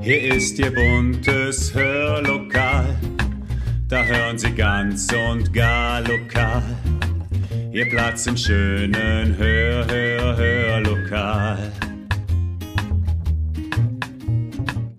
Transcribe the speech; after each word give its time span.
Hier 0.00 0.34
ist 0.34 0.58
Ihr 0.58 0.74
buntes 0.74 1.72
Hörlokal, 1.72 2.96
da 3.88 4.02
hören 4.04 4.36
Sie 4.36 4.50
ganz 4.50 5.06
und 5.12 5.52
gar 5.52 6.00
lokal. 6.00 6.62
Ihr 7.72 7.88
Platz 7.88 8.26
im 8.26 8.36
schönen 8.36 9.36
Hör, 9.36 9.86
Hör, 9.86 10.36
Hörlokal. 10.36 11.72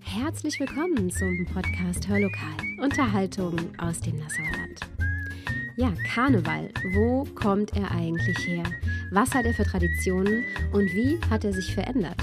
Herzlich 0.00 0.58
willkommen 0.58 1.10
zum 1.10 1.46
Podcast 1.52 2.08
Hörlokal. 2.08 2.56
Unterhaltung 2.82 3.56
aus 3.76 4.00
dem 4.00 4.16
Nassauer 4.16 4.46
Land. 4.58 4.80
Ja, 5.76 5.92
Karneval. 6.14 6.70
Wo 6.94 7.24
kommt 7.34 7.76
er 7.76 7.90
eigentlich 7.90 8.38
her? 8.46 8.64
Was 9.12 9.34
hat 9.34 9.44
er 9.44 9.52
für 9.52 9.64
Traditionen 9.64 10.44
und 10.72 10.86
wie 10.94 11.20
hat 11.30 11.44
er 11.44 11.52
sich 11.52 11.74
verändert? 11.74 12.16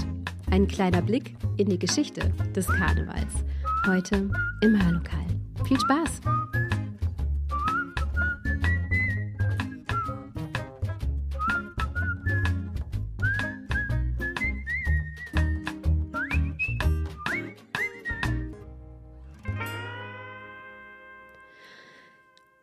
Ein 0.56 0.68
kleiner 0.68 1.02
Blick 1.02 1.36
in 1.58 1.68
die 1.68 1.78
Geschichte 1.78 2.32
des 2.54 2.66
Karnevals. 2.66 3.44
Heute 3.86 4.30
im 4.62 4.82
Hörlokal. 4.82 5.26
Viel 5.68 5.78
Spaß! 5.78 6.22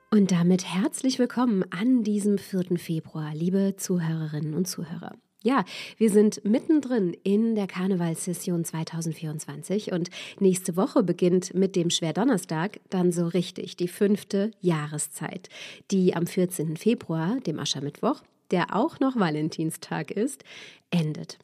Und 0.10 0.32
damit 0.32 0.66
herzlich 0.66 1.20
willkommen 1.20 1.64
an 1.70 2.02
diesem 2.02 2.40
4. 2.40 2.80
Februar, 2.80 3.36
liebe 3.36 3.76
Zuhörerinnen 3.78 4.56
und 4.56 4.68
Zuhörer. 4.68 5.14
Ja, 5.46 5.66
wir 5.98 6.10
sind 6.10 6.46
mittendrin 6.46 7.18
in 7.24 7.54
der 7.54 7.68
Karnevalssession 7.68 8.64
2024 8.64 9.92
und 9.92 10.10
nächste 10.40 10.78
Woche 10.78 11.04
beginnt 11.04 11.54
mit 11.54 11.76
dem 11.76 11.90
Schwerdonnerstag 11.90 12.80
dann 12.90 13.12
so 13.12 13.28
richtig 13.28 13.76
die 13.76 13.90
fünfte 13.90 14.52
Jahreszeit, 14.62 15.50
die 15.92 16.16
am 16.16 16.28
14. 16.28 16.78
Februar, 16.78 17.42
dem 17.42 17.60
Aschermittwoch, 17.60 18.22
der 18.52 18.74
auch 18.74 19.02
noch 19.02 19.18
Valentinstag 19.18 20.12
ist, 20.12 20.46
endet. 20.92 21.38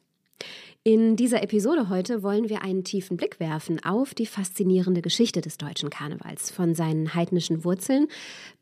In 0.82 1.16
dieser 1.16 1.42
Episode 1.42 1.90
heute 1.90 2.22
wollen 2.22 2.48
wir 2.48 2.62
einen 2.62 2.84
tiefen 2.84 3.18
Blick 3.18 3.38
werfen 3.38 3.84
auf 3.84 4.14
die 4.14 4.24
faszinierende 4.24 5.02
Geschichte 5.02 5.42
des 5.42 5.58
deutschen 5.58 5.90
Karnevals, 5.90 6.50
von 6.50 6.74
seinen 6.74 7.14
heidnischen 7.14 7.64
Wurzeln 7.64 8.08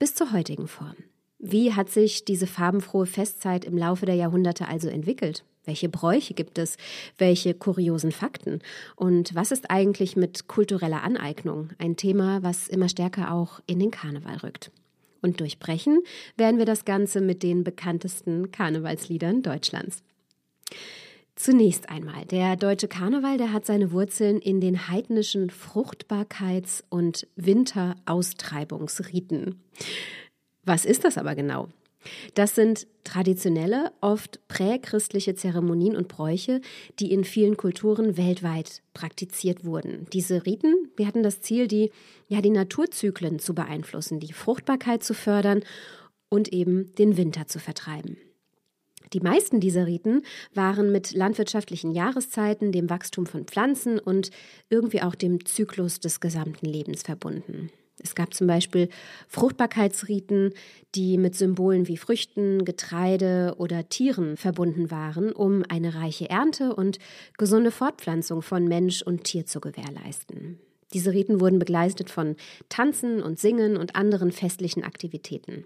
bis 0.01 0.17
zur 0.17 0.33
heutigen 0.33 0.67
Form. 0.67 0.97
Wie 1.39 1.73
hat 1.73 1.89
sich 1.89 2.25
diese 2.25 2.49
farbenfrohe 2.49 3.07
Festzeit 3.07 3.65
im 3.65 3.79
Laufe 3.79 4.07
der 4.07 4.17
Jahrhunderte 4.17 4.67
also 4.67 4.89
entwickelt? 4.89 5.45
Welche 5.65 5.89
Bräuche 5.89 6.35
gibt 6.35 6.59
es? 6.59 6.77
Welche 7.17 7.55
kuriosen 7.55 8.11
Fakten? 8.11 8.59
Und 8.97 9.33
was 9.35 9.53
ist 9.53 9.71
eigentlich 9.71 10.17
mit 10.17 10.49
kultureller 10.49 11.05
Aneignung? 11.05 11.71
Ein 11.79 11.97
Thema, 11.97 12.43
was 12.43 12.69
immer 12.69 12.89
stärker 12.89 13.33
auch 13.33 13.61
in 13.67 13.79
den 13.79 13.93
Karneval 13.93 14.39
rückt. 14.39 14.73
Und 15.21 15.41
durchbrechen 15.41 15.99
werden 16.37 16.59
wir 16.59 16.65
das 16.65 16.85
Ganze 16.85 17.21
mit 17.21 17.43
den 17.43 17.65
bekanntesten 17.65 18.51
Karnevalsliedern 18.51 19.43
Deutschlands. 19.43 20.03
Zunächst 21.37 21.89
einmal, 21.89 22.25
der 22.25 22.57
deutsche 22.57 22.89
Karneval, 22.89 23.39
der 23.39 23.53
hat 23.53 23.65
seine 23.65 23.93
Wurzeln 23.93 24.41
in 24.41 24.61
den 24.61 24.89
heidnischen 24.89 25.51
Fruchtbarkeits- 25.51 26.83
und 26.89 27.29
Winteraustreibungsriten. 27.37 29.63
Was 30.69 30.85
ist 30.85 31.05
das 31.05 31.17
aber 31.17 31.35
genau? 31.35 31.69
Das 32.35 32.55
sind 32.55 32.87
traditionelle, 33.03 33.91
oft 34.03 34.47
prächristliche 34.49 35.35
Zeremonien 35.35 35.97
und 35.97 36.09
Bräuche, 36.09 36.61
die 37.01 37.11
in 37.11 37.25
vielen 37.25 37.57
Kulturen 37.57 38.19
weltweit 38.19 38.83
praktiziert 38.93 39.65
wurden. 39.65 40.07
Diese 40.13 40.45
Riten, 40.45 40.75
wir 40.95 41.07
hatten 41.07 41.23
das 41.23 41.41
Ziel, 41.41 41.69
die, 41.69 41.91
ja, 42.29 42.43
die 42.43 42.51
Naturzyklen 42.51 43.39
zu 43.39 43.55
beeinflussen, 43.55 44.21
die 44.21 44.35
Fruchtbarkeit 44.35 45.03
zu 45.03 45.15
fördern 45.15 45.63
und 46.29 46.53
eben 46.53 46.95
den 46.97 47.17
Winter 47.17 47.47
zu 47.47 47.61
vertreiben. 47.61 48.19
Die 49.15 49.21
meisten 49.21 49.61
dieser 49.61 49.87
Riten 49.87 50.21
waren 50.53 50.93
mit 50.93 51.13
landwirtschaftlichen 51.13 51.93
Jahreszeiten, 51.93 52.73
dem 52.73 52.91
Wachstum 52.91 53.25
von 53.25 53.47
Pflanzen 53.47 53.99
und 53.99 54.31
irgendwie 54.69 55.01
auch 55.01 55.15
dem 55.15 55.47
Zyklus 55.47 55.99
des 55.99 56.21
gesamten 56.21 56.67
Lebens 56.67 57.05
verbunden. 57.05 57.71
Es 58.03 58.15
gab 58.15 58.35
zum 58.35 58.47
Beispiel 58.47 58.89
Fruchtbarkeitsriten, 59.29 60.53
die 60.95 61.19
mit 61.19 61.35
Symbolen 61.35 61.89
wie 61.89 61.97
Früchten, 61.97 62.65
Getreide 62.65 63.55
oder 63.59 63.89
Tieren 63.89 64.37
verbunden 64.37 64.91
waren, 64.91 65.33
um 65.33 65.65
eine 65.69 65.95
reiche 65.95 66.31
Ernte 66.31 66.75
und 66.75 66.99
gesunde 67.37 67.71
Fortpflanzung 67.71 68.43
von 68.43 68.67
Mensch 68.67 69.03
und 69.03 69.25
Tier 69.25 69.47
zu 69.47 69.61
gewährleisten. 69.61 70.59
Diese 70.95 71.13
Riten 71.13 71.41
wurden 71.41 71.59
begleitet 71.59 72.09
von 72.09 72.37
Tanzen 72.69 73.23
und 73.23 73.39
Singen 73.39 73.77
und 73.77 73.95
anderen 73.95 74.33
festlichen 74.33 74.85
Aktivitäten. 74.85 75.65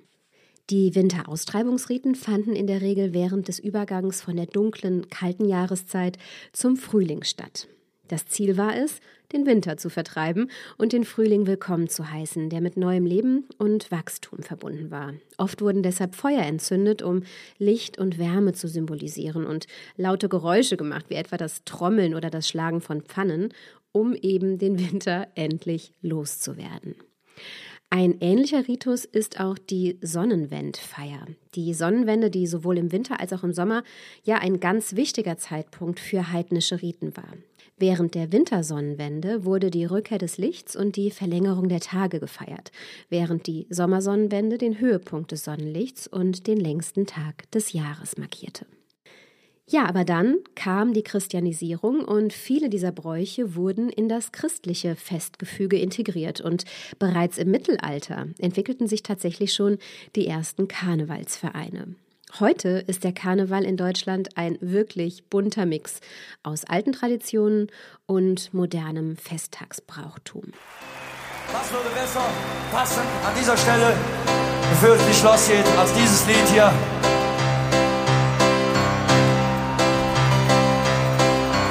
Die 0.71 0.95
Winteraustreibungsriten 0.95 2.15
fanden 2.15 2.55
in 2.55 2.67
der 2.67 2.81
Regel 2.81 3.13
während 3.13 3.49
des 3.49 3.59
Übergangs 3.59 4.21
von 4.23 4.37
der 4.37 4.47
dunklen, 4.47 5.09
kalten 5.11 5.45
Jahreszeit 5.45 6.19
zum 6.53 6.77
Frühling 6.77 7.25
statt. 7.25 7.69
Das 8.13 8.27
Ziel 8.27 8.59
war 8.59 8.77
es, 8.77 9.01
den 9.33 9.47
Winter 9.47 9.79
zu 9.79 9.89
vertreiben 9.89 10.51
und 10.77 10.93
den 10.93 11.05
Frühling 11.05 11.47
willkommen 11.47 11.89
zu 11.89 12.11
heißen, 12.11 12.51
der 12.51 12.61
mit 12.61 12.77
neuem 12.77 13.07
Leben 13.07 13.47
und 13.57 13.91
Wachstum 13.91 14.43
verbunden 14.43 14.91
war. 14.91 15.15
Oft 15.39 15.63
wurden 15.63 15.83
deshalb 15.83 16.15
Feuer 16.15 16.43
entzündet, 16.43 17.01
um 17.01 17.23
Licht 17.57 17.97
und 17.97 18.19
Wärme 18.19 18.53
zu 18.53 18.69
symbolisieren 18.69 19.47
und 19.47 19.67
laute 19.97 20.29
Geräusche 20.29 20.77
gemacht, 20.77 21.07
wie 21.09 21.15
etwa 21.15 21.39
das 21.39 21.65
Trommeln 21.65 22.15
oder 22.15 22.29
das 22.29 22.47
Schlagen 22.47 22.83
von 22.83 23.01
Pfannen, 23.01 23.55
um 23.93 24.15
eben 24.15 24.59
den 24.59 24.79
Winter 24.79 25.29
endlich 25.35 25.95
loszuwerden. 26.03 26.97
Ein 27.89 28.21
ähnlicher 28.21 28.69
Ritus 28.69 29.07
ist 29.07 29.41
auch 29.41 29.57
die 29.57 29.99
Sonnenwendfeier. 30.03 31.29
Die 31.55 31.73
Sonnenwende, 31.73 32.31
die 32.31 32.47
sowohl 32.47 32.77
im 32.77 32.93
Winter 32.93 33.21
als 33.21 33.33
auch 33.33 33.43
im 33.43 33.55
Sommer 33.55 33.85
ja 34.23 34.37
ein 34.37 34.61
ganz 34.61 34.97
wichtiger 34.97 35.39
Zeitpunkt 35.39 35.99
für 35.99 36.31
heidnische 36.31 36.83
Riten 36.83 37.17
war. 37.17 37.33
Während 37.83 38.15
der 38.15 38.31
Wintersonnenwende 38.31 39.45
wurde 39.45 39.69
die 39.69 39.85
Rückkehr 39.85 40.19
des 40.19 40.39
Lichts 40.39 40.77
und 40.77 40.95
die 40.95 41.11
Verlängerung 41.11 41.69
der 41.69 41.81
Tage 41.81 42.21
gefeiert, 42.21 42.71
während 43.09 43.49
die 43.49 43.67
Sommersonnenwende 43.71 44.57
den 44.57 44.79
Höhepunkt 44.79 45.33
des 45.33 45.43
Sonnenlichts 45.43 46.07
und 46.07 46.47
den 46.47 46.61
längsten 46.61 47.07
Tag 47.07 47.51
des 47.51 47.73
Jahres 47.73 48.17
markierte. 48.19 48.67
Ja, 49.69 49.87
aber 49.87 50.05
dann 50.05 50.37
kam 50.55 50.93
die 50.93 51.03
Christianisierung 51.03 52.05
und 52.05 52.33
viele 52.33 52.71
dieser 52.71 52.93
Bräuche 52.93 53.57
wurden 53.57 53.89
in 53.89 54.09
das 54.09 54.31
christliche 54.31 54.95
Festgefüge 54.95 55.77
integriert 55.77 56.41
und 56.41 56.65
bereits 57.01 57.37
im 57.37 57.51
Mittelalter 57.51 58.29
entwickelten 58.39 58.87
sich 58.87 59.03
tatsächlich 59.03 59.55
schon 59.55 59.79
die 60.15 60.29
ersten 60.29 60.69
Karnevalsvereine. 60.69 61.97
Heute 62.41 62.83
ist 62.87 63.05
der 63.05 63.13
Karneval 63.13 63.63
in 63.63 63.77
Deutschland 63.77 64.39
ein 64.39 64.57
wirklich 64.63 65.25
bunter 65.29 65.67
Mix 65.67 66.01
aus 66.43 66.65
alten 66.65 66.93
Traditionen 66.93 67.71
und 68.07 68.55
modernem 68.55 69.19
Festtagsbrauchtum. 69.19 70.45
Was 71.53 71.71
würde 71.71 71.91
besser 71.91 72.25
passen 72.73 73.03
an 73.27 73.35
dieser 73.39 73.55
Stelle, 73.55 73.93
bevor 74.71 74.97
es 74.97 75.07
die 75.07 75.13
Schloss 75.13 75.47
geht, 75.47 75.67
als 75.77 75.93
dieses 75.93 76.27
Lied 76.27 76.49
hier? 76.55 76.73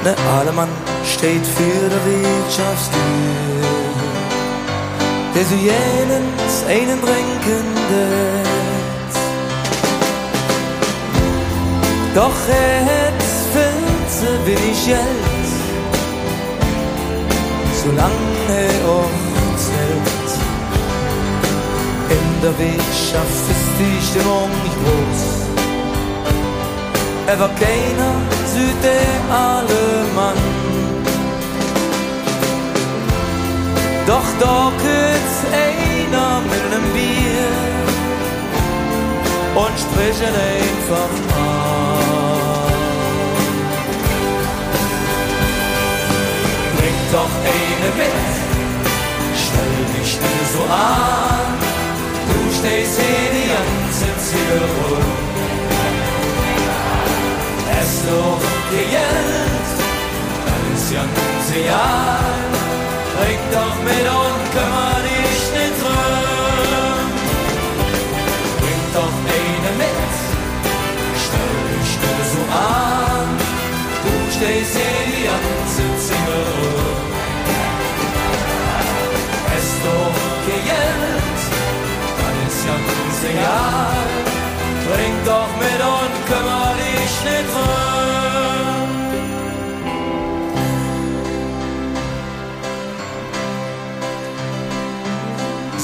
Der 0.05 0.19
Alemann 0.37 0.69
steht 1.03 1.43
für 1.43 1.89
der 1.89 2.05
Wirtschaftstür, 2.05 3.01
der 5.33 5.43
so 5.43 5.55
jenens 5.55 6.63
einen 6.67 7.01
bringendes. 7.01 8.50
Doch 12.13 12.25
hat 12.25 13.23
viel 13.53 14.09
zu 14.09 14.45
wenig 14.45 14.85
Geld, 14.85 15.49
solange 17.81 18.61
uns 18.99 19.63
hält. 19.77 20.29
In 22.09 22.41
der 22.43 22.53
Wirtschaft 22.59 23.43
ist 23.53 23.69
die 23.79 23.99
Stimmung 24.05 24.49
nicht 24.63 24.77
groß. 24.81 25.21
Er 27.27 27.39
war 27.39 27.49
keiner 27.49 28.13
Süde 28.53 28.97
alle 29.31 29.83
Mann. 30.13 30.41
Doch 34.05 34.29
da 34.37 34.71
kürt 34.81 35.31
einer 35.53 36.41
mit 36.41 36.63
einem 36.65 36.85
Bier 36.91 37.51
und 39.55 39.75
sprechen 39.79 40.35
einfach 40.35 41.13
an. 41.37 41.60
Doch 47.11 47.29
eine 47.43 47.89
mit, 47.97 48.13
stell 49.35 49.75
dich 49.93 50.11
nicht 50.21 50.51
so 50.53 50.63
an. 50.63 51.47
Du 52.29 52.39
stehst 52.57 52.99
hier 52.99 53.29
die 53.37 53.47
ganze 53.53 54.07
Zeit 54.27 54.61
rum. 54.77 55.05
Es 57.81 57.91
doch 58.07 58.43
Geld, 58.71 59.67
alles 60.53 60.83
ganze 60.93 61.59
Jahr. 61.67 62.19
Trink 63.13 63.43
doch 63.51 63.77
mit 63.83 64.05
und 64.23 64.43
kümmer 64.53 64.97
dich 65.03 65.50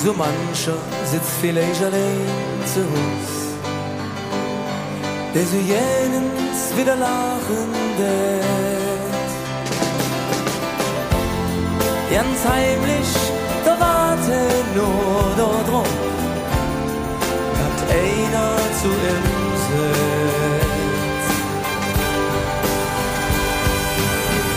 So 0.08 0.14
mancher 0.14 0.78
sitzt 1.04 1.34
vielleicht 1.42 1.84
allein 1.84 2.64
zu 2.74 2.80
Haus. 2.80 3.30
Der 5.36 5.46
so 5.46 5.58
jenens 5.58 6.60
wieder 6.78 6.96
lachen 6.96 7.70
wird. 7.98 8.46
Ganz 12.10 12.40
heimlich, 12.48 13.12
da 13.66 13.78
warte 13.82 14.38
nur 14.78 15.36
dort 15.36 15.68
rum. 15.74 15.94
Hat 17.60 17.80
einer 17.92 18.56
zu 18.80 18.88
ihm 18.88 19.28
sitzt. 19.68 21.36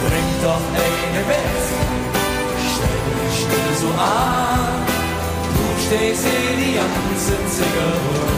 Bring 0.07 0.31
doch 0.45 0.65
eine 0.87 1.23
mit, 1.31 1.65
stell 2.73 3.03
dich 3.19 3.41
nur 3.51 3.73
so 3.81 4.01
an. 4.01 4.70
Stehst 5.91 6.23
hier 6.25 6.57
die 6.57 6.79
Zimmer 7.51 7.95
rum. 8.05 8.31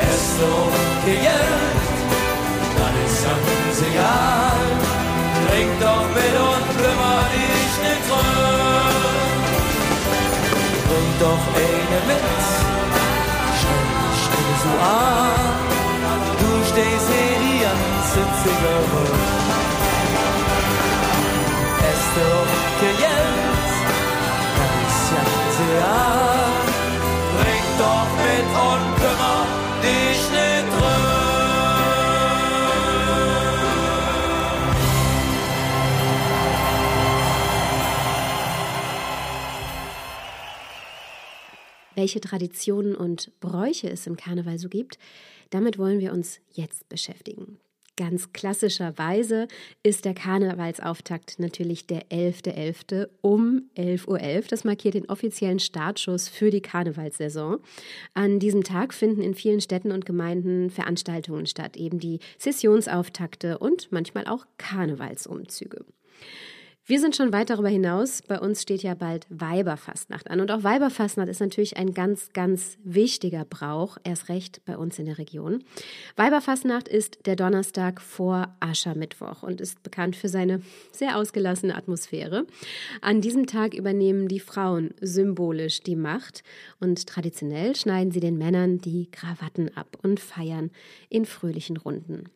Es 0.00 0.22
doch 0.40 0.76
Geld, 1.04 1.76
dann 2.78 2.94
ist 3.04 3.22
ganz 3.26 3.78
egal. 3.90 4.66
Trink 5.48 5.72
doch 5.80 6.06
mit 6.16 6.34
und 6.50 6.66
kümmer 6.80 7.20
dich 7.34 7.72
nicht 7.84 8.04
drum. 8.08 8.24
Bring 10.88 11.12
doch 11.20 11.44
eine 11.60 11.98
mit, 12.08 12.24
stell 14.22 14.44
dich 14.48 14.60
so 14.64 14.72
an. 14.80 15.44
Du 16.40 16.50
stehst 16.70 17.08
hier 17.12 17.36
die 17.44 17.58
ganze 17.66 18.22
Zimmer. 18.40 18.80
Es 21.90 22.02
doch 22.16 22.50
Geld, 22.80 23.55
welche 42.06 42.20
Traditionen 42.20 42.94
und 42.94 43.32
Bräuche 43.40 43.90
es 43.90 44.06
im 44.06 44.16
Karneval 44.16 44.60
so 44.60 44.68
gibt, 44.68 44.96
damit 45.50 45.76
wollen 45.76 45.98
wir 45.98 46.12
uns 46.12 46.38
jetzt 46.52 46.88
beschäftigen. 46.88 47.58
Ganz 47.96 48.34
klassischerweise 48.34 49.48
ist 49.82 50.04
der 50.04 50.12
Karnevalsauftakt 50.12 51.38
natürlich 51.38 51.86
der 51.86 52.02
11.11. 52.10 53.08
um 53.22 53.70
11.11 53.74 54.06
Uhr. 54.08 54.42
Das 54.50 54.64
markiert 54.64 54.94
den 54.94 55.08
offiziellen 55.08 55.58
Startschuss 55.58 56.28
für 56.28 56.50
die 56.50 56.60
Karnevalssaison. 56.60 57.56
An 58.12 58.38
diesem 58.38 58.64
Tag 58.64 58.92
finden 58.92 59.22
in 59.22 59.34
vielen 59.34 59.62
Städten 59.62 59.92
und 59.92 60.04
Gemeinden 60.04 60.68
Veranstaltungen 60.68 61.46
statt, 61.46 61.78
eben 61.78 61.98
die 61.98 62.20
Sessionsauftakte 62.36 63.56
und 63.56 63.90
manchmal 63.92 64.26
auch 64.26 64.44
Karnevalsumzüge. 64.58 65.86
Wir 66.88 67.00
sind 67.00 67.16
schon 67.16 67.32
weit 67.32 67.50
darüber 67.50 67.68
hinaus. 67.68 68.22
Bei 68.22 68.38
uns 68.38 68.62
steht 68.62 68.84
ja 68.84 68.94
bald 68.94 69.26
Weiberfastnacht 69.28 70.30
an. 70.30 70.40
Und 70.40 70.52
auch 70.52 70.62
Weiberfastnacht 70.62 71.28
ist 71.28 71.40
natürlich 71.40 71.76
ein 71.76 71.94
ganz, 71.94 72.32
ganz 72.32 72.78
wichtiger 72.84 73.44
Brauch, 73.44 73.98
erst 74.04 74.28
recht 74.28 74.64
bei 74.66 74.78
uns 74.78 74.96
in 75.00 75.06
der 75.06 75.18
Region. 75.18 75.64
Weiberfastnacht 76.14 76.86
ist 76.86 77.26
der 77.26 77.34
Donnerstag 77.34 78.00
vor 78.00 78.54
Aschermittwoch 78.60 79.42
und 79.42 79.60
ist 79.60 79.82
bekannt 79.82 80.14
für 80.14 80.28
seine 80.28 80.62
sehr 80.92 81.18
ausgelassene 81.18 81.74
Atmosphäre. 81.74 82.46
An 83.00 83.20
diesem 83.20 83.46
Tag 83.48 83.74
übernehmen 83.74 84.28
die 84.28 84.38
Frauen 84.38 84.94
symbolisch 85.00 85.80
die 85.80 85.96
Macht 85.96 86.44
und 86.78 87.08
traditionell 87.08 87.74
schneiden 87.74 88.12
sie 88.12 88.20
den 88.20 88.38
Männern 88.38 88.78
die 88.78 89.10
Krawatten 89.10 89.76
ab 89.76 89.98
und 90.04 90.20
feiern 90.20 90.70
in 91.08 91.24
fröhlichen 91.24 91.78
Runden. 91.78 92.30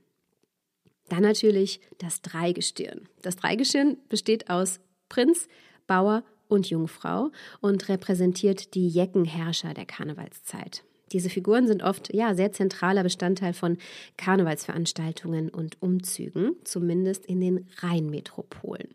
Dann 1.10 1.22
natürlich 1.22 1.80
das 1.98 2.22
Dreigestirn. 2.22 3.08
Das 3.20 3.36
Dreigestirn 3.36 3.98
besteht 4.08 4.48
aus 4.48 4.78
Prinz, 5.08 5.48
Bauer 5.86 6.22
und 6.48 6.70
Jungfrau 6.70 7.30
und 7.60 7.88
repräsentiert 7.88 8.74
die 8.74 8.88
Jeckenherrscher 8.88 9.74
der 9.74 9.86
Karnevalszeit. 9.86 10.84
Diese 11.12 11.28
Figuren 11.28 11.66
sind 11.66 11.82
oft 11.82 12.14
ja 12.14 12.34
sehr 12.36 12.52
zentraler 12.52 13.02
Bestandteil 13.02 13.52
von 13.52 13.78
Karnevalsveranstaltungen 14.16 15.48
und 15.48 15.82
Umzügen, 15.82 16.52
zumindest 16.62 17.26
in 17.26 17.40
den 17.40 17.66
Rheinmetropolen. 17.78 18.94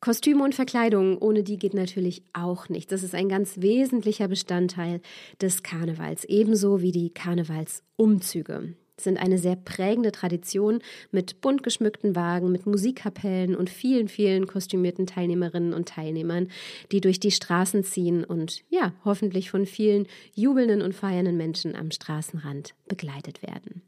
Kostüme 0.00 0.44
und 0.44 0.54
Verkleidung, 0.54 1.16
ohne 1.16 1.42
die 1.42 1.56
geht 1.56 1.72
natürlich 1.72 2.22
auch 2.34 2.68
nicht. 2.68 2.92
Das 2.92 3.02
ist 3.02 3.14
ein 3.14 3.30
ganz 3.30 3.62
wesentlicher 3.62 4.28
Bestandteil 4.28 5.00
des 5.40 5.62
Karnevals, 5.62 6.24
ebenso 6.24 6.82
wie 6.82 6.92
die 6.92 7.10
Karnevalsumzüge 7.10 8.74
sind 9.00 9.18
eine 9.18 9.38
sehr 9.38 9.56
prägende 9.56 10.12
Tradition 10.12 10.80
mit 11.10 11.40
bunt 11.40 11.62
geschmückten 11.62 12.16
Wagen, 12.16 12.52
mit 12.52 12.66
Musikkapellen 12.66 13.54
und 13.54 13.70
vielen, 13.70 14.08
vielen 14.08 14.46
kostümierten 14.46 15.06
Teilnehmerinnen 15.06 15.72
und 15.72 15.88
Teilnehmern, 15.88 16.48
die 16.92 17.00
durch 17.00 17.20
die 17.20 17.30
Straßen 17.30 17.84
ziehen 17.84 18.24
und 18.24 18.64
ja, 18.68 18.92
hoffentlich 19.04 19.50
von 19.50 19.66
vielen 19.66 20.06
jubelnden 20.34 20.82
und 20.82 20.94
feiernden 20.94 21.36
Menschen 21.36 21.74
am 21.74 21.90
Straßenrand 21.90 22.74
begleitet 22.86 23.42
werden. 23.42 23.87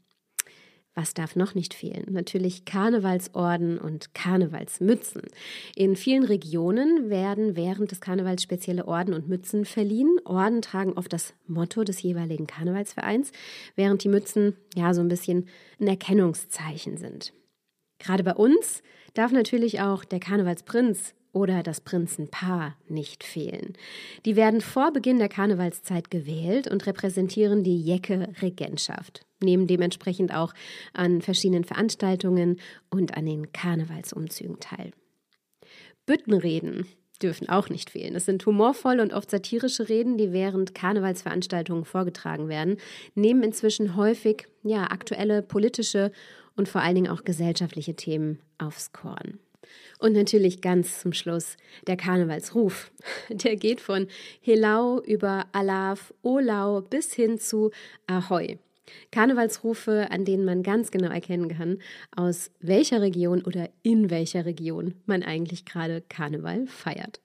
Was 0.93 1.13
darf 1.13 1.37
noch 1.37 1.55
nicht 1.55 1.73
fehlen? 1.73 2.07
Natürlich 2.09 2.65
Karnevalsorden 2.65 3.77
und 3.77 4.13
Karnevalsmützen. 4.13 5.21
In 5.73 5.95
vielen 5.95 6.25
Regionen 6.25 7.09
werden 7.09 7.55
während 7.55 7.91
des 7.91 8.01
Karnevals 8.01 8.43
spezielle 8.43 8.87
Orden 8.87 9.13
und 9.13 9.29
Mützen 9.29 9.63
verliehen. 9.63 10.17
Orden 10.25 10.61
tragen 10.61 10.93
oft 10.93 11.13
das 11.13 11.33
Motto 11.47 11.85
des 11.85 12.01
jeweiligen 12.01 12.45
Karnevalsvereins, 12.45 13.31
während 13.77 14.03
die 14.03 14.09
Mützen 14.09 14.57
ja 14.75 14.93
so 14.93 14.99
ein 14.99 15.07
bisschen 15.07 15.47
ein 15.79 15.87
Erkennungszeichen 15.87 16.97
sind. 16.97 17.31
Gerade 17.99 18.25
bei 18.25 18.33
uns 18.33 18.83
darf 19.13 19.31
natürlich 19.31 19.79
auch 19.79 20.03
der 20.03 20.19
Karnevalsprinz 20.19 21.13
oder 21.33 21.63
das 21.63 21.81
Prinzenpaar 21.81 22.75
nicht 22.87 23.23
fehlen. 23.23 23.73
Die 24.25 24.35
werden 24.35 24.61
vor 24.61 24.91
Beginn 24.91 25.19
der 25.19 25.29
Karnevalszeit 25.29 26.11
gewählt 26.11 26.67
und 26.67 26.85
repräsentieren 26.85 27.63
die 27.63 27.81
Jecke-Regentschaft, 27.81 29.25
nehmen 29.41 29.67
dementsprechend 29.67 30.33
auch 30.33 30.53
an 30.93 31.21
verschiedenen 31.21 31.63
Veranstaltungen 31.63 32.59
und 32.89 33.15
an 33.15 33.25
den 33.25 33.51
Karnevalsumzügen 33.51 34.59
teil. 34.59 34.91
Büttenreden 36.05 36.87
dürfen 37.21 37.49
auch 37.49 37.69
nicht 37.69 37.91
fehlen. 37.91 38.15
Es 38.15 38.25
sind 38.25 38.45
humorvolle 38.45 39.01
und 39.01 39.13
oft 39.13 39.29
satirische 39.29 39.89
Reden, 39.89 40.17
die 40.17 40.31
während 40.31 40.73
Karnevalsveranstaltungen 40.73 41.85
vorgetragen 41.85 42.49
werden, 42.49 42.77
nehmen 43.15 43.43
inzwischen 43.43 43.95
häufig 43.95 44.47
ja 44.63 44.85
aktuelle 44.85 45.41
politische 45.41 46.11
und 46.55 46.67
vor 46.67 46.81
allen 46.81 46.95
Dingen 46.95 47.11
auch 47.11 47.23
gesellschaftliche 47.23 47.95
Themen 47.95 48.39
aufs 48.57 48.91
Korn. 48.91 49.39
Und 49.99 50.13
natürlich 50.13 50.61
ganz 50.61 51.01
zum 51.01 51.13
Schluss 51.13 51.57
der 51.87 51.97
Karnevalsruf. 51.97 52.91
Der 53.29 53.55
geht 53.55 53.81
von 53.81 54.07
Helau 54.41 54.99
über 55.01 55.45
Alaf, 55.51 56.13
Olau 56.23 56.81
bis 56.81 57.13
hin 57.13 57.37
zu 57.37 57.71
Ahoi. 58.07 58.57
Karnevalsrufe, 59.11 60.07
an 60.09 60.25
denen 60.25 60.45
man 60.45 60.63
ganz 60.63 60.91
genau 60.91 61.09
erkennen 61.09 61.49
kann, 61.49 61.79
aus 62.15 62.51
welcher 62.59 63.01
Region 63.01 63.43
oder 63.43 63.69
in 63.83 64.09
welcher 64.09 64.45
Region 64.45 64.95
man 65.05 65.23
eigentlich 65.23 65.65
gerade 65.65 66.01
Karneval 66.01 66.67
feiert. 66.67 67.21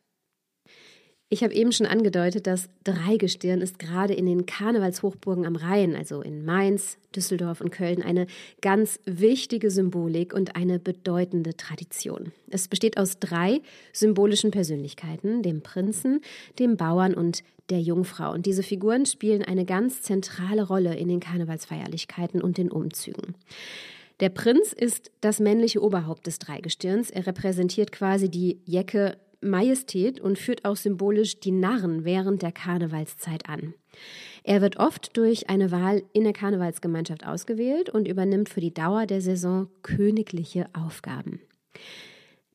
Ich 1.28 1.42
habe 1.42 1.54
eben 1.54 1.72
schon 1.72 1.86
angedeutet, 1.86 2.46
dass 2.46 2.68
Dreigestirn 2.84 3.60
ist 3.60 3.80
gerade 3.80 4.14
in 4.14 4.26
den 4.26 4.46
Karnevalshochburgen 4.46 5.44
am 5.44 5.56
Rhein, 5.56 5.96
also 5.96 6.22
in 6.22 6.44
Mainz, 6.44 6.98
Düsseldorf 7.16 7.60
und 7.60 7.72
Köln, 7.72 8.00
eine 8.00 8.28
ganz 8.62 9.00
wichtige 9.06 9.72
Symbolik 9.72 10.32
und 10.32 10.54
eine 10.54 10.78
bedeutende 10.78 11.56
Tradition. 11.56 12.30
Es 12.48 12.68
besteht 12.68 12.96
aus 12.96 13.18
drei 13.18 13.60
symbolischen 13.92 14.52
Persönlichkeiten, 14.52 15.42
dem 15.42 15.62
Prinzen, 15.62 16.20
dem 16.60 16.76
Bauern 16.76 17.14
und 17.14 17.42
der 17.70 17.80
Jungfrau. 17.80 18.32
Und 18.32 18.46
diese 18.46 18.62
Figuren 18.62 19.04
spielen 19.04 19.42
eine 19.42 19.64
ganz 19.64 20.02
zentrale 20.02 20.62
Rolle 20.62 20.94
in 20.94 21.08
den 21.08 21.18
Karnevalsfeierlichkeiten 21.18 22.40
und 22.40 22.56
den 22.56 22.70
Umzügen. 22.70 23.34
Der 24.20 24.30
Prinz 24.30 24.72
ist 24.72 25.10
das 25.20 25.40
männliche 25.40 25.82
Oberhaupt 25.82 26.26
des 26.26 26.38
Dreigestirns. 26.38 27.10
Er 27.10 27.26
repräsentiert 27.26 27.90
quasi 27.90 28.30
die 28.30 28.60
Jecke 28.64 29.18
Majestät 29.40 30.20
und 30.20 30.38
führt 30.38 30.64
auch 30.64 30.76
symbolisch 30.76 31.40
die 31.40 31.50
Narren 31.50 32.04
während 32.04 32.42
der 32.42 32.52
Karnevalszeit 32.52 33.48
an. 33.48 33.74
Er 34.44 34.60
wird 34.60 34.76
oft 34.76 35.16
durch 35.16 35.48
eine 35.48 35.70
Wahl 35.70 36.02
in 36.12 36.24
der 36.24 36.32
Karnevalsgemeinschaft 36.32 37.26
ausgewählt 37.26 37.90
und 37.90 38.06
übernimmt 38.06 38.48
für 38.48 38.60
die 38.60 38.74
Dauer 38.74 39.06
der 39.06 39.20
Saison 39.20 39.68
königliche 39.82 40.68
Aufgaben. 40.72 41.40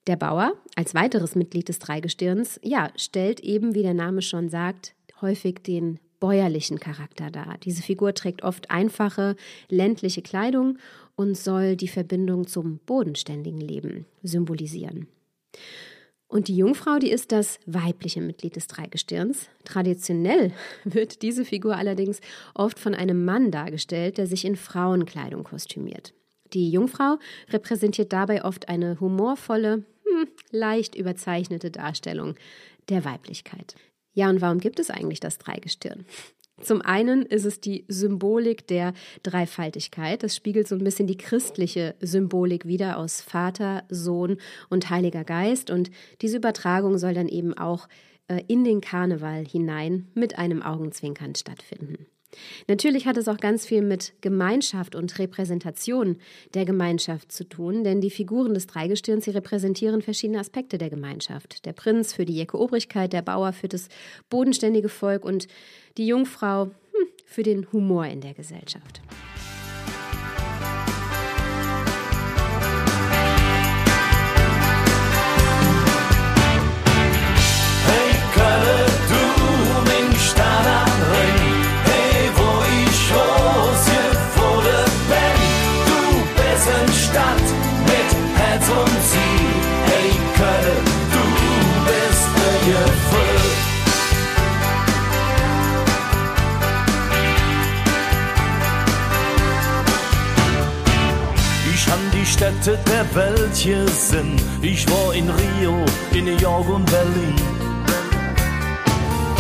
Der 0.08 0.16
Bauer, 0.16 0.54
als 0.76 0.96
weiteres 0.96 1.36
Mitglied 1.36 1.70
des 1.70 1.80
Dreigestirns, 1.80 2.60
ja, 2.64 2.92
stellt 2.96 3.40
eben, 3.42 3.76
wie 3.76 3.84
der 3.84 3.94
Name 3.94 4.22
schon 4.22 4.50
sagt, 4.50 4.96
häufig 5.22 5.60
den 5.64 6.00
bäuerlichen 6.20 6.80
Charakter 6.80 7.30
dar. 7.30 7.58
Diese 7.64 7.84
Figur 7.84 8.14
trägt 8.14 8.44
oft 8.44 8.72
einfache, 8.72 9.36
ländliche 9.70 10.22
Kleidung 10.22 10.78
und 11.16 11.36
soll 11.38 11.76
die 11.76 11.88
Verbindung 11.88 12.48
zum 12.48 12.80
bodenständigen 12.86 13.60
Leben 13.60 14.06
symbolisieren. 14.24 15.08
Und 16.32 16.48
die 16.48 16.56
Jungfrau, 16.56 16.98
die 16.98 17.12
ist 17.12 17.34
das 17.34 17.60
weibliche 17.66 18.22
Mitglied 18.22 18.56
des 18.56 18.68
Dreigestirns. 18.68 19.50
Traditionell 19.66 20.54
wird 20.86 21.24
diese 21.24 21.44
Figur 21.44 21.76
allerdings 21.76 22.22
oft 22.56 22.80
von 22.80 22.96
einem 22.96 23.26
Mann 23.26 23.52
dargestellt, 23.52 24.18
der 24.18 24.28
sich 24.28 24.46
in 24.46 24.56
Frauenkleidung 24.56 25.44
kostümiert. 25.44 26.14
Die 26.54 26.72
Jungfrau 26.72 27.18
repräsentiert 27.50 28.14
dabei 28.14 28.46
oft 28.46 28.70
eine 28.70 28.98
humorvolle, 29.02 29.84
hm, 30.06 30.28
leicht 30.52 30.96
überzeichnete 30.96 31.70
Darstellung 31.70 32.36
der 32.88 33.04
Weiblichkeit. 33.04 33.76
Ja, 34.14 34.30
und 34.30 34.40
warum 34.40 34.60
gibt 34.60 34.80
es 34.80 34.90
eigentlich 34.90 35.20
das 35.20 35.38
Dreigestirn? 35.38 36.06
Zum 36.62 36.82
einen 36.82 37.24
ist 37.24 37.46
es 37.46 37.60
die 37.60 37.86
Symbolik 37.88 38.68
der 38.68 38.94
Dreifaltigkeit. 39.24 40.24
Das 40.24 40.36
spiegelt 40.36 40.68
so 40.68 40.76
ein 40.76 40.84
bisschen 40.84 41.08
die 41.08 41.18
christliche 41.18 41.96
Symbolik 42.02 42.66
wider 42.66 42.98
aus 42.98 43.22
Vater, 43.22 43.84
Sohn 43.90 44.38
und 44.70 44.90
Heiliger 44.90 45.24
Geist. 45.24 45.70
Und 45.70 45.92
diese 46.22 46.38
Übertragung 46.38 46.98
soll 46.98 47.14
dann 47.14 47.28
eben 47.28 47.58
auch 47.58 47.88
äh, 48.28 48.42
in 48.48 48.64
den 48.64 48.82
Karneval 48.82 49.46
hinein 49.46 50.08
mit 50.14 50.38
einem 50.38 50.62
Augenzwinkern 50.62 51.36
stattfinden. 51.36 52.06
Natürlich 52.68 53.06
hat 53.06 53.18
es 53.18 53.28
auch 53.28 53.38
ganz 53.38 53.66
viel 53.66 53.82
mit 53.82 54.14
Gemeinschaft 54.22 54.96
und 54.96 55.18
Repräsentation 55.20 56.18
der 56.54 56.66
Gemeinschaft 56.66 57.32
zu 57.32 57.44
tun, 57.44 57.84
denn 57.84 58.02
die 58.02 58.10
Figuren 58.10 58.54
des 58.54 58.68
Dreigestirns, 58.68 59.26
sie 59.26 59.32
repräsentieren 59.32 60.02
verschiedene 60.02 60.40
Aspekte 60.40 60.78
der 60.78 60.90
Gemeinschaft. 60.90 61.66
Der 61.66 61.74
Prinz 61.74 62.14
für 62.14 62.26
die 62.26 62.36
Jecke 62.36 62.58
Obrigkeit, 62.60 63.14
der 63.14 63.22
Bauer 63.22 63.54
für 63.54 63.68
das 63.68 63.90
bodenständige 64.30 64.90
Volk 64.90 65.26
und 65.26 65.48
die 65.98 66.08
Jungfrau 66.08 66.66
hm, 66.66 67.08
für 67.26 67.44
den 67.44 67.72
Humor 67.72 68.06
in 68.06 68.22
der 68.22 68.34
Gesellschaft. 68.34 69.02
Städte 102.62 102.78
der 102.92 103.16
Welt 103.16 103.56
hier 103.56 103.88
sind. 103.88 104.40
Ich 104.62 104.86
war 104.88 105.16
in 105.16 105.28
Rio, 105.28 105.84
in 106.14 106.26
New 106.26 106.38
York 106.38 106.70
und 106.70 106.86
Berlin. 106.86 107.36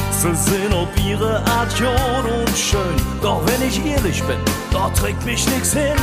Sie 0.09 0.33
sind 0.33 0.73
auf 0.73 0.89
ihre 1.05 1.37
Art 1.45 1.71
jod 1.79 2.25
und 2.25 2.57
schön, 2.57 2.95
doch 3.21 3.43
wenn 3.45 3.67
ich 3.67 3.85
ehrlich 3.85 4.23
bin, 4.23 4.39
da 4.71 4.89
trägt 4.89 5.23
mich 5.23 5.47
nichts 5.49 5.73
hin. 5.73 5.93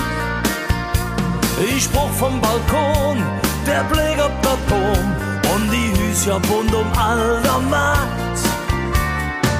Ich 1.76 1.90
brauch 1.90 2.10
vom 2.10 2.40
Balkon, 2.40 3.20
der 3.66 3.82
Blick 3.90 4.20
auf 4.20 4.30
der 4.42 4.58
Boom 4.68 5.54
und 5.54 5.72
die 5.72 5.90
Hüsja 6.00 6.38
bunt 6.38 6.72
um 6.72 6.86
all 6.96 7.42
der 7.42 7.58
Matt. 7.68 8.38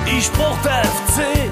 Ich 0.07 0.31
brauch 0.31 0.59
der 0.63 0.85
FC 0.85 1.51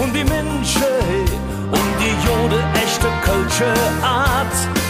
und 0.00 0.14
die 0.14 0.24
Menschen 0.24 1.26
und 1.72 1.90
die 1.98 2.28
jode 2.28 2.62
echte 2.84 3.08
Kölsche 3.24 3.74
Art. 4.02 4.89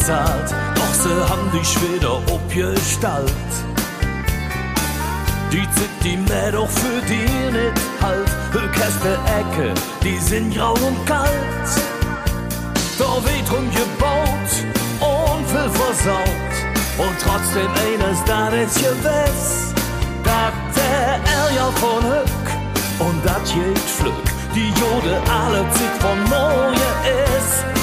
bezahlt, 0.00 0.54
doch 0.74 0.94
sie 0.94 1.30
haben 1.30 1.50
dich 1.52 1.76
wieder 1.82 2.16
abgestellt. 2.32 3.52
Die 5.52 5.62
Zeit, 5.62 5.96
die 6.04 6.16
mir 6.16 6.52
doch 6.52 6.68
für 6.68 7.00
die 7.08 7.52
nicht 7.52 7.80
halt, 8.00 8.30
Hülkäste 8.52 9.18
Ecke, 9.38 9.74
die 10.02 10.18
sind 10.18 10.54
grau 10.54 10.72
und 10.72 11.06
kalt. 11.06 11.70
Da 12.98 13.04
wird 13.04 13.50
rumgebaut 13.50 14.50
und 15.00 15.46
viel 15.48 15.70
versaut, 15.70 16.52
und 16.98 17.16
trotzdem 17.20 17.70
eines 17.88 18.22
da 18.24 18.48
ist 18.48 18.76
gewiss, 18.76 19.74
dass 20.24 20.54
der 20.76 21.18
Ärger 21.38 21.72
von 21.76 22.04
Hück 22.04 22.46
und 23.00 23.24
dat 23.24 23.44
geht 23.44 23.78
flück, 23.78 24.24
die 24.54 24.68
Jode 24.80 25.20
alle 25.30 25.64
Zeit 25.70 26.02
von 26.02 26.18
Neue 26.30 26.90
ist. 27.36 27.79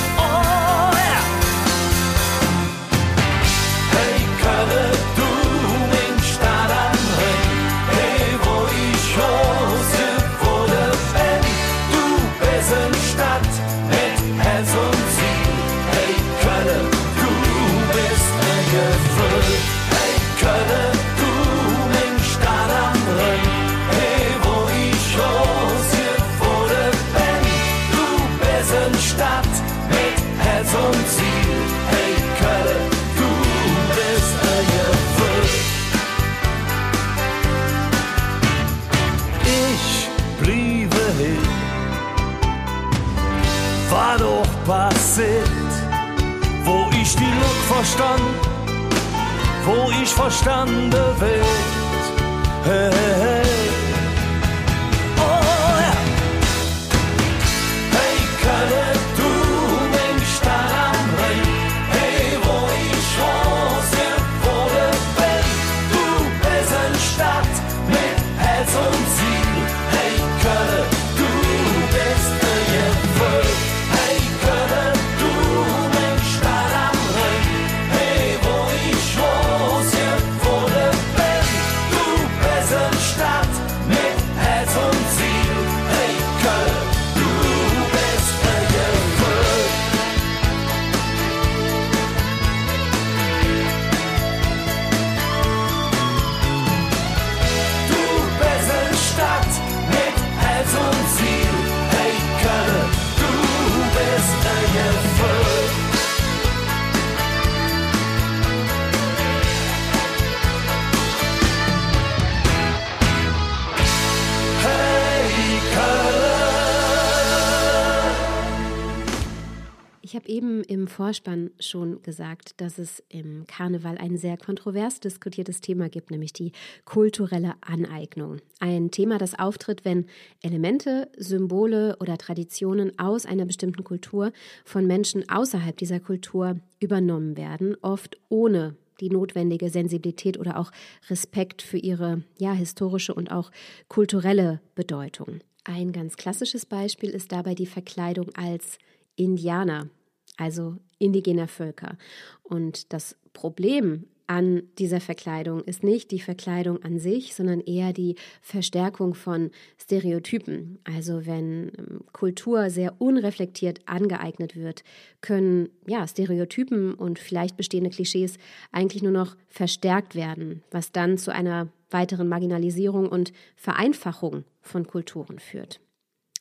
Im 120.67 120.87
Vorspann 120.87 121.51
schon 121.59 122.01
gesagt, 122.03 122.59
dass 122.61 122.77
es 122.77 123.03
im 123.09 123.45
Karneval 123.47 123.97
ein 123.97 124.17
sehr 124.17 124.37
kontrovers 124.37 124.99
diskutiertes 124.99 125.61
Thema 125.61 125.89
gibt, 125.89 126.11
nämlich 126.11 126.33
die 126.33 126.51
kulturelle 126.85 127.55
Aneignung. 127.61 128.37
Ein 128.59 128.91
Thema, 128.91 129.17
das 129.17 129.37
auftritt, 129.37 129.85
wenn 129.85 130.05
Elemente, 130.41 131.09
Symbole 131.17 131.97
oder 131.99 132.17
Traditionen 132.17 132.97
aus 132.99 133.25
einer 133.25 133.45
bestimmten 133.45 133.83
Kultur 133.83 134.31
von 134.65 134.85
Menschen 134.85 135.27
außerhalb 135.29 135.77
dieser 135.77 135.99
Kultur 135.99 136.59
übernommen 136.79 137.37
werden, 137.37 137.75
oft 137.81 138.17
ohne 138.29 138.75
die 138.99 139.09
notwendige 139.09 139.69
Sensibilität 139.69 140.39
oder 140.39 140.57
auch 140.59 140.71
Respekt 141.09 141.61
für 141.61 141.77
ihre 141.77 142.23
ja 142.37 142.53
historische 142.53 143.13
und 143.13 143.31
auch 143.31 143.51
kulturelle 143.87 144.59
Bedeutung. 144.75 145.39
Ein 145.63 145.91
ganz 145.91 146.15
klassisches 146.17 146.65
Beispiel 146.65 147.09
ist 147.09 147.31
dabei 147.31 147.53
die 147.53 147.65
Verkleidung 147.65 148.29
als 148.35 148.77
Indianer, 149.17 149.89
also 150.37 150.77
indigener 150.99 151.47
Völker. 151.47 151.97
Und 152.43 152.93
das 152.93 153.17
Problem 153.33 154.05
an 154.27 154.63
dieser 154.77 154.99
Verkleidung 154.99 155.61
ist 155.63 155.83
nicht 155.83 156.11
die 156.11 156.19
Verkleidung 156.19 156.83
an 156.83 156.99
sich, 156.99 157.33
sondern 157.33 157.61
eher 157.61 157.93
die 157.93 158.15
Verstärkung 158.41 159.13
von 159.13 159.51
Stereotypen. 159.81 160.79
Also 160.83 161.25
wenn 161.25 161.71
ähm, 161.77 162.01
Kultur 162.11 162.69
sehr 162.69 163.01
unreflektiert 163.01 163.79
angeeignet 163.85 164.57
wird, 164.57 164.83
können 165.21 165.69
ja 165.87 166.05
Stereotypen 166.05 166.93
und 166.93 167.19
vielleicht 167.19 167.55
bestehende 167.55 167.89
Klischees 167.89 168.37
eigentlich 168.73 169.01
nur 169.01 169.13
noch 169.13 169.37
verstärkt 169.47 170.13
werden, 170.13 170.61
was 170.71 170.91
dann 170.91 171.17
zu 171.17 171.33
einer 171.33 171.69
weiteren 171.89 172.27
Marginalisierung 172.27 173.07
und 173.07 173.31
Vereinfachung 173.55 174.43
von 174.61 174.85
Kulturen 174.85 175.39
führt. 175.39 175.79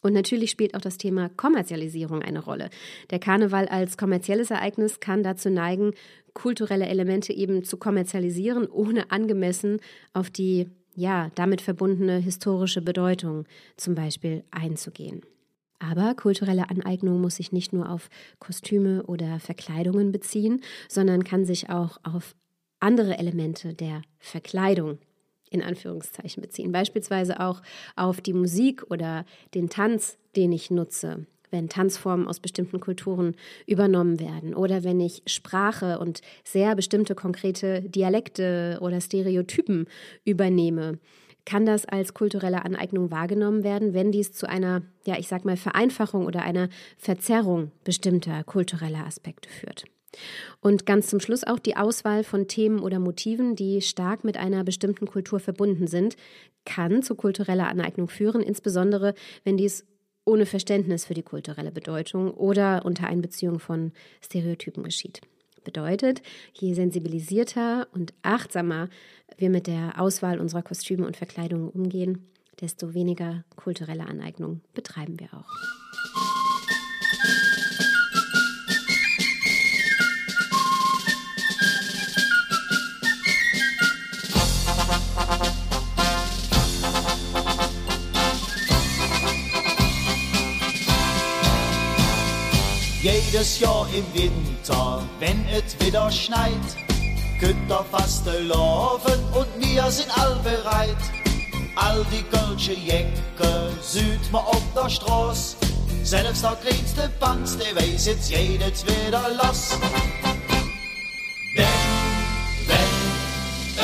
Und 0.07 0.13
natürlich 0.13 0.53
spielt 0.53 0.77
auch 0.77 0.81
das 0.81 0.99
Thema 0.99 1.31
Kommerzialisierung 1.31 2.23
eine 2.23 2.39
Rolle. 2.39 2.71
Der 3.11 3.19
Karneval 3.19 3.67
als 3.67 3.97
kommerzielles 3.97 4.53
Ereignis 4.53 5.01
kann 5.01 5.25
dazu 5.25 5.51
neigen, 5.51 5.95
kulturelle 6.33 6.87
Elemente 6.87 7.33
eben 7.33 7.65
zu 7.65 7.77
kommerzialisieren, 7.77 8.69
ohne 8.69 9.11
angemessen 9.11 9.81
auf 10.13 10.31
die 10.31 10.69
ja 10.95 11.33
damit 11.35 11.61
verbundene 11.61 12.19
historische 12.19 12.83
Bedeutung 12.83 13.47
zum 13.77 13.97
Beispiel 13.97 14.45
einzugehen. 14.53 15.23
Aber 15.81 16.15
kulturelle 16.15 16.71
Aneignung 16.71 17.21
muss 17.21 17.35
sich 17.35 17.51
nicht 17.51 17.73
nur 17.73 17.91
auf 17.91 18.09
Kostüme 18.39 19.03
oder 19.07 19.41
Verkleidungen 19.41 20.13
beziehen, 20.13 20.63
sondern 20.89 21.25
kann 21.25 21.45
sich 21.45 21.69
auch 21.69 21.99
auf 22.05 22.37
andere 22.79 23.19
Elemente 23.19 23.75
der 23.75 24.03
Verkleidung 24.21 24.99
in 25.51 25.63
Anführungszeichen 25.63 26.43
beziehen. 26.43 26.73
Beispielsweise 26.73 27.41
auch 27.41 27.63
auf 27.95 28.21
die 28.21 28.33
Musik 28.33 28.85
oder 28.91 29.25
den 29.55 29.69
Tanz, 29.69 30.19
den 30.35 30.53
ich 30.53 30.71
nutze, 30.71 31.27
wenn 31.51 31.69
Tanzformen 31.69 32.29
aus 32.29 32.41
bestimmten 32.41 32.81
Kulturen 32.81 33.37
übernommen 33.67 34.21
werden 34.21 34.55
oder 34.55 34.85
wenn 34.85 35.01
ich 35.01 35.23
Sprache 35.27 35.99
und 35.99 36.21
sehr 36.45 36.75
bestimmte 36.75 37.15
konkrete 37.15 37.83
Dialekte 37.83 38.79
oder 38.81 39.01
Stereotypen 39.01 39.87
übernehme. 40.25 40.99
Kann 41.45 41.65
das 41.65 41.87
als 41.87 42.13
kulturelle 42.13 42.65
Aneignung 42.65 43.13
wahrgenommen 43.13 43.63
werden, 43.63 43.95
wenn 43.95 44.11
dies 44.11 44.33
zu 44.33 44.49
einer, 44.49 44.83
ja, 45.05 45.17
ich 45.17 45.29
sag 45.29 45.45
mal, 45.45 45.57
Vereinfachung 45.57 46.27
oder 46.27 46.43
einer 46.43 46.69
Verzerrung 46.99 47.71
bestimmter 47.85 48.43
kultureller 48.43 49.07
Aspekte 49.07 49.49
führt? 49.49 49.85
Und 50.61 50.87
ganz 50.87 51.09
zum 51.09 51.21
Schluss 51.21 51.45
auch 51.45 51.59
die 51.59 51.77
Auswahl 51.77 52.25
von 52.25 52.49
Themen 52.49 52.81
oder 52.81 52.99
Motiven, 52.99 53.57
die 53.57 53.83
stark 53.83 54.25
mit 54.25 54.37
einer 54.37 54.65
bestimmten 54.65 55.07
Kultur 55.07 55.41
verbunden 55.41 55.87
sind, 55.87 56.17
kann 56.65 57.03
zu 57.03 57.15
kultureller 57.15 57.69
Aneignung 57.69 58.09
führen, 58.09 58.43
insbesondere 58.43 59.15
wenn 59.45 59.57
dies 59.57 59.85
ohne 60.25 60.45
Verständnis 60.45 61.05
für 61.05 61.15
die 61.15 61.23
kulturelle 61.23 61.71
Bedeutung 61.71 62.33
oder 62.33 62.85
unter 62.85 63.07
Einbeziehung 63.07 63.61
von 63.61 63.93
Stereotypen 64.21 64.83
geschieht. 64.83 65.21
Bedeutet, 65.65 66.23
je 66.53 66.75
sensibilisierter 66.75 67.89
und 67.93 68.13
achtsamer 68.23 68.89
wir 69.37 69.51
mit 69.51 69.67
der 69.67 70.01
Auswahl 70.01 70.41
unserer 70.41 70.63
Kostüme 70.63 71.07
und 71.07 71.17
Verkleidungen 71.17 71.69
umgehen, 71.69 72.29
desto 72.61 72.95
weniger 72.95 73.45
kulturelle 73.57 74.07
Aneignung 74.07 74.61
betreiben 74.75 75.19
wir 75.21 75.33
auch. 75.35 76.36
Jedes 93.37 93.61
Jahr 93.61 93.87
im 93.95 94.07
Winter, 94.19 95.03
wenn 95.21 95.45
es 95.51 95.79
wieder 95.85 96.11
schneit, 96.11 96.53
könnt 97.39 97.71
ihr 97.71 97.85
fast 97.91 98.25
laufen 98.25 99.21
und 99.35 99.47
wir 99.59 99.91
sind 99.91 100.09
all 100.19 100.37
bereit. 100.37 100.97
All 101.77 102.03
die 102.11 102.23
kölsche 102.35 102.73
Jacke 102.73 103.73
süd 103.83 104.33
ma 104.33 104.39
auf 104.39 104.63
der 104.75 104.89
Straße, 104.89 105.57
selbst 106.03 106.45
der 106.45 106.57
kleinste 106.65 107.11
Panz, 107.21 107.59
der 107.59 107.77
weiß 107.77 108.07
jetzt 108.07 108.31
jedes 108.31 108.87
wieder 108.87 109.29
los. 109.29 109.79
Denn, 111.59 111.67
wenn 112.69 112.95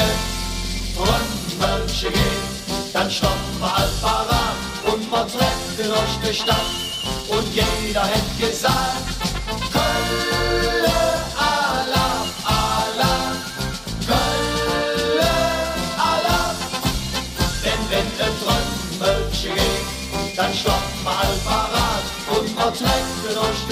es 0.00 0.96
Trümmelche 0.96 2.10
geht, 2.10 2.94
dann 2.94 3.10
stoppen 3.10 3.60
wir 3.60 3.76
all 3.76 3.90
parat 4.00 4.94
und 4.94 5.10
wir 5.10 5.26
treffen 5.26 5.76
durch 5.76 6.30
die 6.30 6.34
Stadt. 6.34 6.82
Und 7.28 7.46
jeder 7.54 8.04
hätte 8.04 8.51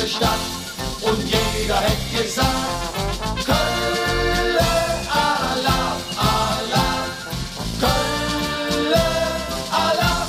ganze 0.01 0.09
Stadt 0.09 0.39
und 1.03 1.23
jeder 1.25 1.77
hätte 1.77 2.23
gesagt, 2.23 2.47
Kölle, 3.45 4.67
Alarm, 5.11 6.01
Alarm, 6.17 7.11
Kölle, 7.81 9.03
Alarm. 9.71 10.29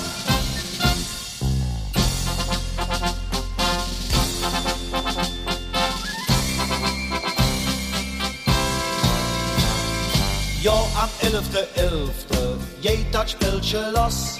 Jo, 10.61 10.87
am 10.95 11.09
11.11. 11.21 11.71
.11., 11.75 12.57
jeder 12.81 13.27
spielt 13.27 13.93
los, 13.93 14.37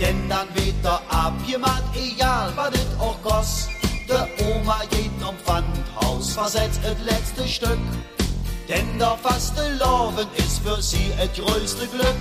denn 0.00 0.28
dann 0.28 0.48
wird 0.54 0.74
da 0.82 1.00
abgemacht, 1.08 1.82
egal 1.94 2.52
was 2.56 2.70
es 2.74 3.00
auch 3.00 3.20
kostet. 3.22 3.69
Der 4.10 4.26
Oma 4.56 4.80
geht 4.90 5.22
am 5.24 5.36
Pfandhaus, 5.38 6.32
versetzt 6.32 6.80
das 6.82 6.96
letzte 7.04 7.46
Stück. 7.46 7.78
Denn 8.68 8.98
der 8.98 9.16
faste 9.22 9.62
Loven 9.74 10.26
ist 10.36 10.58
für 10.64 10.82
sie 10.82 11.12
das 11.16 11.32
größte 11.32 11.86
Glück. 11.86 12.16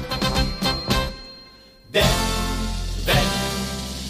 Denn, 1.92 2.04
wenn 3.06 3.30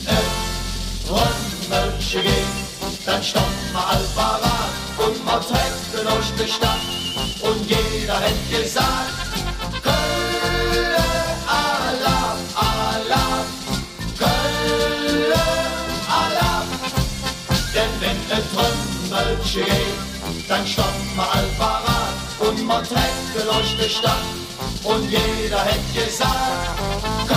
es 0.08 1.08
Trommelchen 1.08 2.24
geht, 2.24 3.06
dann 3.06 3.24
stoppen 3.24 3.72
wir 3.72 3.88
all 3.88 4.04
parat 4.14 4.74
und 4.98 5.26
wir 5.26 5.40
treffen 5.40 6.04
durch 6.04 6.32
die 6.38 6.52
Stadt. 6.52 6.82
Und 7.42 7.66
jeder 7.66 8.20
hätte 8.20 8.68
Kutsche 19.50 19.66
dann 20.48 20.66
stoppt 20.66 21.16
man 21.16 21.28
all 21.28 22.48
und 22.48 22.66
man 22.68 22.84
trägt 22.84 23.34
beleuchtete 23.34 23.90
Stadt. 23.90 24.22
Und 24.84 25.10
jeder 25.10 25.64
hätte 25.64 26.06
gesagt, 26.06 27.29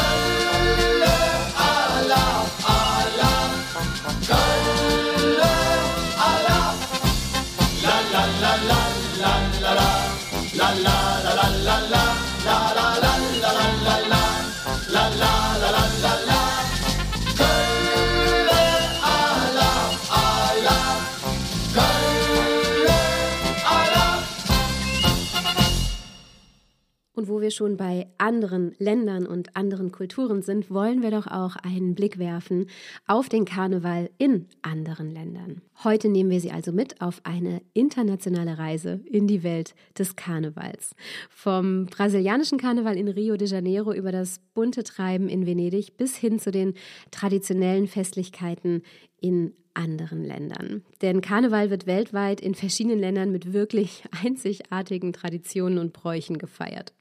Und 27.23 27.29
wo 27.29 27.41
wir 27.41 27.53
schon 27.53 27.77
bei 27.77 28.09
anderen 28.19 28.75
Ländern 28.79 29.27
und 29.29 29.55
anderen 29.55 29.93
Kulturen 29.93 30.43
sind, 30.43 30.73
wollen 30.73 31.03
wir 31.03 31.13
doch 31.13 31.29
auch 31.29 31.55
einen 31.55 31.95
Blick 31.95 32.19
werfen 32.19 32.67
auf 33.07 33.29
den 33.29 33.45
Karneval 33.45 34.11
in 34.19 34.49
anderen 34.63 35.09
Ländern. 35.09 35.63
Heute 35.85 36.09
nehmen 36.09 36.31
wir 36.31 36.41
Sie 36.41 36.51
also 36.51 36.73
mit 36.73 37.01
auf 37.01 37.21
eine 37.23 37.63
internationale 37.75 38.59
Reise 38.59 39.05
in 39.05 39.29
die 39.29 39.45
Welt 39.45 39.77
des 39.97 40.17
Karnevals. 40.17 40.97
Vom 41.31 41.87
brasilianischen 41.87 42.59
Karneval 42.59 42.97
in 42.97 43.07
Rio 43.07 43.37
de 43.37 43.47
Janeiro 43.47 43.93
über 43.93 44.11
das 44.11 44.41
bunte 44.53 44.83
Treiben 44.83 45.29
in 45.29 45.47
Venedig 45.47 45.97
bis 45.97 46.17
hin 46.17 46.41
zu 46.41 46.51
den 46.51 46.75
traditionellen 47.13 47.87
Festlichkeiten 47.87 48.83
in 49.21 49.55
anderen 49.75 50.25
Ländern. 50.25 50.83
Denn 51.01 51.21
Karneval 51.21 51.71
wird 51.71 51.87
weltweit 51.87 52.41
in 52.41 52.55
verschiedenen 52.55 52.99
Ländern 52.99 53.33
mit 53.33 53.53
wirklich 53.53 54.05
einzigartigen 54.25 55.13
Traditionen 55.13 55.79
und 55.79 55.93
Bräuchen 55.93 56.39
gefeiert. 56.39 56.93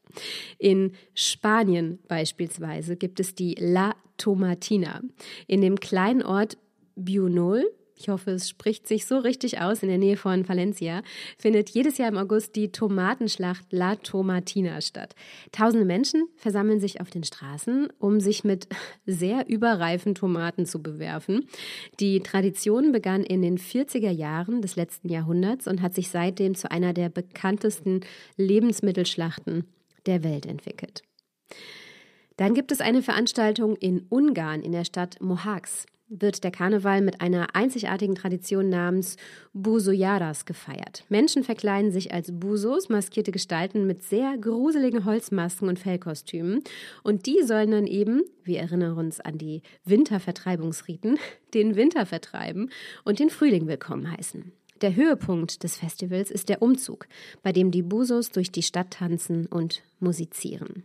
In 0.58 0.92
Spanien 1.14 2.00
beispielsweise 2.08 2.98
gibt 2.98 3.20
es 3.20 3.34
die 3.34 3.56
La 3.58 3.96
Tomatina. 4.18 5.02
In 5.48 5.62
dem 5.62 5.80
kleinen 5.80 6.22
Ort 6.22 6.58
Bunol 6.96 7.66
ich 8.02 8.10
hoffe, 8.10 8.32
es 8.32 8.50
spricht 8.50 8.88
sich 8.88 9.06
so 9.06 9.20
richtig 9.20 9.62
aus, 9.62 9.84
in 9.84 9.90
der 9.90 10.00
Nähe 10.00 10.18
von 10.18 10.50
Valencia, 10.50 11.04
findet 11.38 11.70
jedes 11.70 12.00
Jahr 12.00 12.10
im 12.10 12.18
August 12.18 12.56
die 12.56 12.72
Tomatenschlacht 12.72 13.66
La 13.70 13.96
Tomatina 13.96 14.82
statt. 14.82 15.14
Tausende 15.52 15.86
Menschen 15.86 16.28
versammeln 16.36 16.80
sich 16.80 17.00
auf 17.00 17.12
den 17.12 17.24
Straßen, 17.24 17.90
um 18.00 18.20
sich 18.20 18.44
mit 18.44 18.68
sehr 19.06 19.48
überreifen 19.48 20.16
Tomaten 20.16 20.66
zu 20.66 20.82
bewerfen. 20.82 21.48
Die 22.00 22.22
Tradition 22.22 22.92
begann 22.92 23.24
in 23.24 23.44
den 23.44 23.60
40er 23.60 24.10
Jahren 24.10 24.64
des 24.64 24.76
letzten 24.76 25.10
Jahrhunderts 25.10 25.68
und 25.68 25.84
hat 25.84 25.94
sich 25.94 26.10
seitdem 26.10 26.56
zu 26.56 26.72
einer 26.72 26.94
der 26.94 27.10
bekanntesten 27.10 28.02
Lebensmittelschlachten 28.36 29.66
der 30.08 30.24
Welt 30.24 30.48
entwickelt. 30.48 31.04
Dann 32.38 32.56
gibt 32.56 32.72
es 32.72 32.82
eine 32.82 33.04
Veranstaltung 33.04 33.76
in 33.76 34.08
Ungarn 34.10 34.64
in 34.64 34.72
der 34.72 34.86
Stadt 34.86 35.22
Mohacs 35.22 35.86
wird 36.12 36.44
der 36.44 36.52
Karneval 36.52 37.02
mit 37.02 37.22
einer 37.22 37.56
einzigartigen 37.56 38.16
Tradition 38.16 38.70
namens 38.70 39.16
Busoyaras 39.54 40.46
gefeiert. 40.46 41.06
Menschen 41.10 41.44
verkleiden 41.44 41.92
sich 41.92 42.14
als 42.14 42.32
Busos, 42.32 42.90
maskierte 42.90 43.32
Gestalten 43.32 43.88
mit 43.88 44.04
sehr 44.04 44.38
gruseligen 44.38 45.06
Holzmasken 45.06 45.70
und 45.70 45.80
Fellkostümen. 45.80 46.62
Und 47.04 47.26
die 47.26 47.42
sollen 47.44 47.72
dann 47.72 47.88
eben, 47.88 48.24
wir 48.44 48.60
erinnern 48.60 48.98
uns 48.98 49.22
an 49.22 49.38
die 49.38 49.62
Wintervertreibungsriten, 49.86 51.18
den 51.54 51.76
Winter 51.76 52.06
vertreiben 52.06 52.70
und 53.06 53.20
den 53.20 53.30
Frühling 53.30 53.68
willkommen 53.68 54.12
heißen. 54.12 54.52
Der 54.82 54.96
Höhepunkt 54.96 55.64
des 55.64 55.78
Festivals 55.78 56.32
ist 56.32 56.50
der 56.50 56.62
Umzug, 56.62 57.08
bei 57.44 57.52
dem 57.52 57.72
die 57.72 57.84
Busos 57.84 58.32
durch 58.32 58.52
die 58.52 58.64
Stadt 58.64 58.92
tanzen 58.92 59.46
und 59.46 59.84
musizieren. 60.00 60.84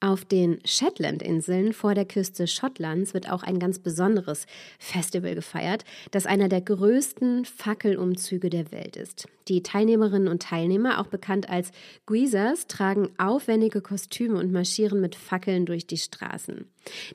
Auf 0.00 0.24
den 0.24 0.60
Shetland-Inseln 0.64 1.72
vor 1.72 1.92
der 1.92 2.04
Küste 2.04 2.46
Schottlands 2.46 3.14
wird 3.14 3.28
auch 3.28 3.42
ein 3.42 3.58
ganz 3.58 3.80
besonderes 3.80 4.46
Festival 4.78 5.34
gefeiert, 5.34 5.84
das 6.12 6.24
einer 6.24 6.48
der 6.48 6.60
größten 6.60 7.44
Fackelumzüge 7.44 8.48
der 8.48 8.70
Welt 8.70 8.94
ist. 8.94 9.26
Die 9.48 9.64
Teilnehmerinnen 9.64 10.28
und 10.28 10.40
Teilnehmer, 10.40 11.00
auch 11.00 11.08
bekannt 11.08 11.50
als 11.50 11.72
Guisers, 12.06 12.68
tragen 12.68 13.08
aufwendige 13.18 13.80
Kostüme 13.80 14.38
und 14.38 14.52
marschieren 14.52 15.00
mit 15.00 15.16
Fackeln 15.16 15.66
durch 15.66 15.88
die 15.88 15.96
Straßen. 15.96 16.66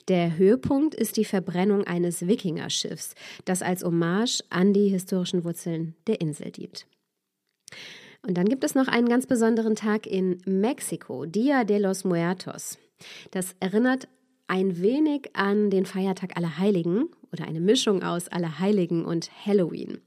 Der 0.08 0.36
Höhepunkt 0.36 0.94
ist 0.94 1.16
die 1.16 1.24
Verbrennung 1.24 1.84
eines 1.84 2.26
Wikingerschiffs, 2.26 3.14
das 3.46 3.62
als 3.62 3.82
Hommage 3.82 4.42
an 4.50 4.74
die 4.74 4.88
historischen 4.88 5.42
Wurzeln 5.44 5.94
der 6.06 6.20
Insel 6.20 6.50
dient. 6.50 6.86
Und 8.26 8.38
dann 8.38 8.48
gibt 8.48 8.64
es 8.64 8.74
noch 8.74 8.88
einen 8.88 9.08
ganz 9.08 9.26
besonderen 9.26 9.76
Tag 9.76 10.06
in 10.06 10.40
Mexiko, 10.46 11.26
Dia 11.26 11.64
de 11.64 11.78
los 11.78 12.04
Muertos. 12.04 12.78
Das 13.32 13.54
erinnert 13.60 14.08
ein 14.46 14.80
wenig 14.80 15.30
an 15.34 15.70
den 15.70 15.84
Feiertag 15.84 16.36
Allerheiligen 16.36 17.08
oder 17.32 17.46
eine 17.46 17.60
Mischung 17.60 18.02
aus 18.02 18.28
Allerheiligen 18.28 19.04
und 19.04 19.30
Halloween. 19.44 19.98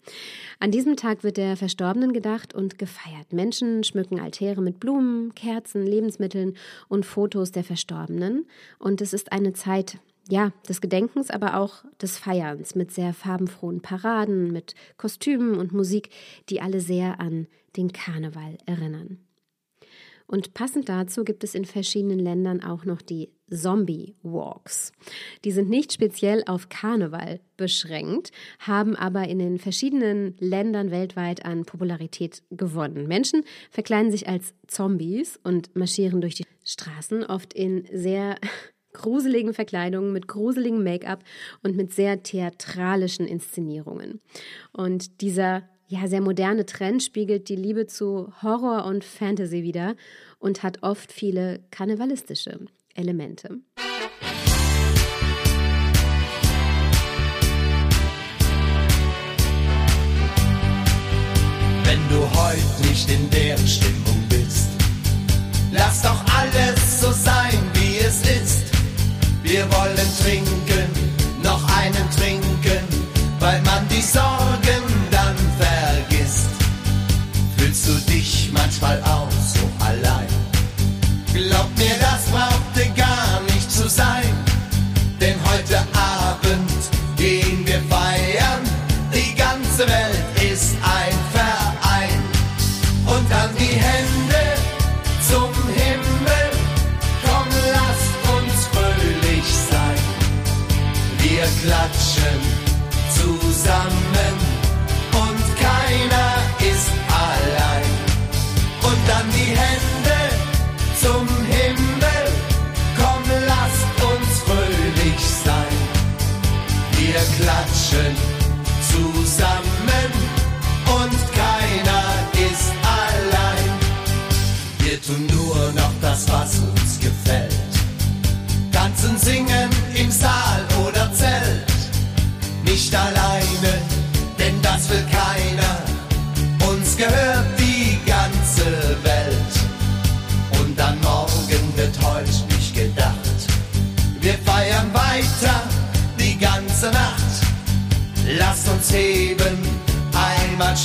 An 0.60 0.72
diesem 0.72 0.96
Tag 0.96 1.24
wird 1.24 1.38
der 1.38 1.58
Verstorbenen 1.58 2.14
gedacht 2.14 2.54
und 2.56 2.80
gefeiert. 2.80 3.34
Menschen 3.34 3.84
schmücken 3.84 4.20
Altäre 4.20 4.62
mit 4.62 4.80
Blumen, 4.80 5.36
Kerzen, 5.36 5.86
Lebensmitteln 5.86 6.56
und 6.88 7.06
Fotos 7.06 7.52
der 7.52 7.64
Verstorbenen. 7.64 8.48
Und 8.80 9.02
es 9.02 9.14
ist 9.14 9.32
eine 9.32 9.54
Zeit 9.54 10.00
ja, 10.30 10.52
des 10.68 10.82
Gedenkens, 10.82 11.30
aber 11.30 11.58
auch 11.58 11.84
des 12.02 12.18
Feierns 12.18 12.76
mit 12.76 12.92
sehr 12.92 13.14
farbenfrohen 13.14 13.82
Paraden, 13.82 14.52
mit 14.52 14.76
Kostümen 14.98 15.58
und 15.58 15.74
Musik, 15.74 16.10
die 16.50 16.62
alle 16.62 16.82
sehr 16.82 17.20
an 17.20 17.48
den 17.76 17.92
Karneval 17.92 18.58
erinnern. 18.66 19.20
Und 20.30 20.54
passend 20.54 20.90
dazu 20.90 21.24
gibt 21.24 21.46
es 21.46 21.56
in 21.56 21.64
verschiedenen 21.64 22.20
Ländern 22.20 22.62
auch 22.62 22.84
noch 22.84 23.02
die 23.02 23.30
Zombie 23.50 24.14
Walks. 24.24 24.92
Die 25.46 25.52
sind 25.52 25.70
nicht 25.70 25.94
speziell 25.94 26.44
auf 26.48 26.68
Karneval 26.68 27.40
beschränkt, 27.56 28.34
haben 28.60 28.98
aber 28.98 29.30
in 29.30 29.40
den 29.40 29.58
verschiedenen 29.58 30.36
Ländern 30.40 30.92
weltweit 30.92 31.46
an 31.46 31.64
Popularität 31.64 32.44
gewonnen. 32.52 33.08
Menschen 33.08 33.44
verkleiden 33.72 34.12
sich 34.12 34.28
als 34.28 34.54
Zombies 34.68 35.40
und 35.46 35.74
marschieren 35.78 36.20
durch 36.20 36.36
die 36.36 36.46
Straßen, 36.66 37.24
oft 37.24 37.54
in 37.54 37.86
sehr 37.94 38.36
gruseligen 38.94 39.54
Verkleidungen, 39.54 40.14
mit 40.14 40.28
gruseligem 40.28 40.84
Make-up 40.84 41.24
und 41.64 41.76
mit 41.76 41.94
sehr 41.94 42.24
theatralischen 42.24 43.28
Inszenierungen. 43.28 44.22
Und 44.72 45.22
dieser 45.22 45.64
ja, 45.90 46.06
sehr 46.08 46.22
moderne 46.22 46.66
Trend 46.66 47.02
spiegelt 47.02 47.48
die 47.48 47.56
Liebe 47.56 47.88
zu 47.88 48.34
Horror 48.42 48.86
und 48.86 49.06
Fantasy 49.06 49.64
wider 49.64 49.96
und 50.38 50.62
hat 50.62 50.84
oft 50.84 51.14
viele 51.14 51.62
karnevalistische 51.72 52.60
Elemente. 52.94 53.60
Wenn 61.84 62.10
du 62.10 62.20
heute 62.38 62.88
nicht 62.90 63.10
in 63.10 63.30
der 63.30 63.58
Stimmung 63.60 64.22
bist, 64.28 64.70
lass 65.72 66.02
doch 66.02 66.22
alles 66.36 66.77
Wir 69.58 69.66
wollen 69.72 69.98
trinken, 70.22 70.86
noch 71.42 71.64
einen 71.80 72.08
trinken, 72.12 72.78
weil 73.40 73.60
man 73.64 73.88
die 73.90 74.04
Sorgen 74.04 74.47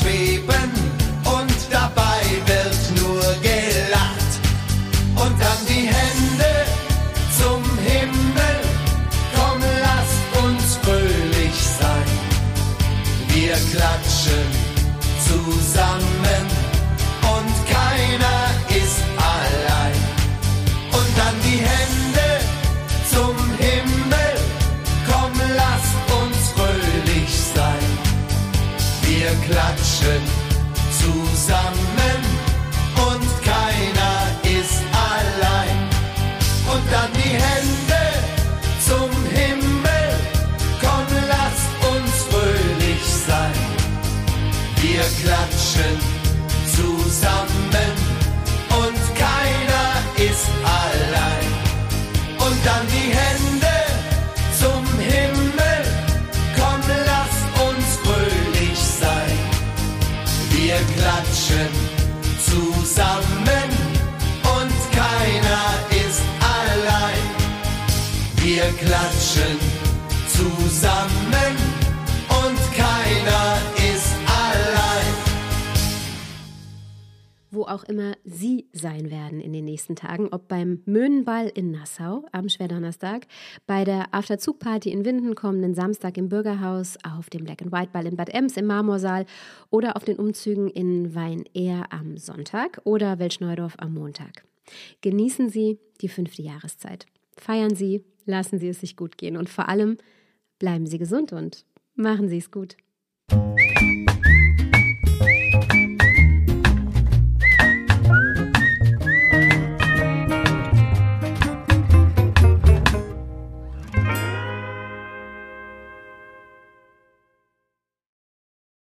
einmal 0.05 0.62
klatschen 68.79 69.59
zusammen 70.29 71.57
und 72.29 72.59
keiner 72.77 73.59
ist 73.95 74.15
allein. 74.27 75.33
wo 77.53 77.65
auch 77.65 77.85
immer 77.85 78.15
Sie 78.25 78.67
sein 78.73 79.11
werden 79.11 79.41
in 79.41 79.53
den 79.53 79.67
nächsten 79.67 79.95
Tagen, 79.95 80.29
ob 80.33 80.49
beim 80.49 80.83
Möhnenball 80.87 81.49
in 81.55 81.71
Nassau 81.71 82.25
am 82.33 82.49
Schwerdonnerstag, 82.49 83.27
bei 83.67 83.85
der 83.85 84.15
Afterzugparty 84.15 84.91
in 84.91 85.05
Winden 85.05 85.35
kommenden 85.35 85.75
Samstag 85.75 86.17
im 86.17 86.31
Bürgerhaus, 86.31 86.97
auf 87.05 87.29
dem 87.29 87.45
Black 87.45 87.63
and 87.63 87.71
White 87.71 87.91
Ball 87.93 88.07
in 88.07 88.17
Bad 88.17 88.31
Ems 88.31 88.57
im 88.57 88.67
Marmorsaal 88.67 89.27
oder 89.71 89.97
auf 89.97 90.05
den 90.05 90.17
Umzügen 90.17 90.69
in 90.69 91.15
Wein-Ehr 91.15 91.93
am 91.93 92.17
Sonntag 92.17 92.81
oder 92.85 93.19
Welschneudorf 93.19 93.75
am 93.77 93.95
Montag. 93.95 94.45
Genießen 95.03 95.51
Sie 95.51 95.79
die 96.01 96.09
fünfte 96.09 96.43
Jahreszeit. 96.43 97.07
Feiern 97.37 97.75
Sie, 97.75 98.05
lassen 98.25 98.59
Sie 98.59 98.69
es 98.69 98.81
sich 98.81 98.97
gut 98.97 99.19
gehen 99.19 99.37
und 99.37 99.49
vor 99.49 99.69
allem 99.69 99.99
bleiben 100.59 100.87
Sie 100.87 100.99
gesund 100.99 101.33
und 101.33 101.65
machen 101.95 102.29
Sie 102.29 102.39
es 102.39 102.51
gut. 102.51 102.77